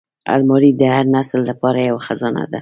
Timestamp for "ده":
2.51-2.59